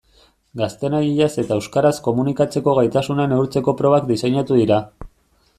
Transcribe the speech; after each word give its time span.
Gaztelaniaz 0.61 1.27
eta 1.43 1.57
euskaraz 1.59 1.93
komunikatzeko 2.09 2.73
gaitasuna 2.81 3.29
neurtzeko 3.35 3.77
probak 3.83 4.09
diseinatu 4.15 4.63
dira. 4.65 4.85